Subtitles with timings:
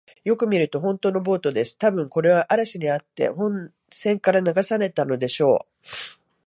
[0.23, 1.77] よく見ると、ほんとのボートです。
[1.77, 5.87] たぶん、これは嵐にあって本船から流されたのでしょう。